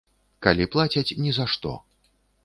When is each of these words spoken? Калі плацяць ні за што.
Калі 0.45 0.65
плацяць 0.75 1.15
ні 1.25 1.31
за 1.39 1.45
што. 1.57 1.75